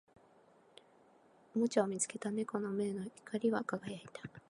[1.55, 4.23] おもちゃを見つけた猫の目は光り輝いた